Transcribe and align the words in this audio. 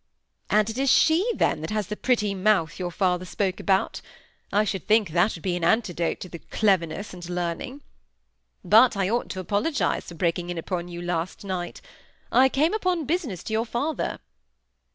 "And 0.49 0.67
it 0.67 0.79
is 0.79 0.89
she, 0.91 1.31
then, 1.35 1.61
that 1.61 1.69
has 1.69 1.85
the 1.85 1.95
pretty 1.95 2.33
mouth 2.33 2.79
your 2.79 2.89
father 2.89 3.23
spoke 3.23 3.59
about? 3.59 4.01
I 4.51 4.63
should 4.63 4.87
think 4.87 5.09
that 5.11 5.35
would 5.35 5.43
be 5.43 5.55
an 5.55 5.63
antidote 5.63 6.19
to 6.21 6.27
the 6.27 6.39
cleverness 6.39 7.13
and 7.13 7.29
learning. 7.29 7.81
But 8.65 8.97
I 8.97 9.11
ought 9.11 9.29
to 9.29 9.39
apologize 9.39 10.05
for 10.05 10.15
breaking 10.15 10.49
in 10.49 10.57
upon 10.57 10.87
your 10.87 11.03
last 11.03 11.45
night; 11.45 11.81
I 12.31 12.49
came 12.49 12.73
upon 12.73 13.05
business 13.05 13.43
to 13.43 13.53
your 13.53 13.65
father." 13.67 14.17